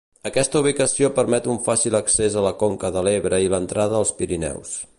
[0.27, 4.73] Aquesta ubicació permet un fàcil accés a la conca de l'Ebre i l'entrada als Pirineus.